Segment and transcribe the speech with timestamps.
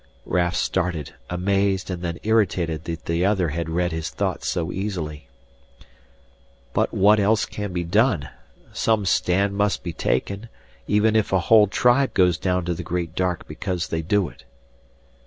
[0.25, 5.27] Raf started, amazed and then irritated that the other had read his thoughts so easily.
[6.73, 8.27] "But what else can be done?
[8.73, 10.49] Some stand must be taken,
[10.87, 14.43] even if a whole tribe goes down to the Great Dark because they do it."